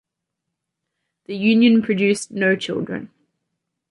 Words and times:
The 1.25 1.35
union 1.37 1.83
produced 1.83 2.31
no 2.31 2.55
children. 2.55 3.11